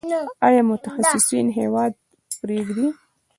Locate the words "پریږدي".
2.41-2.87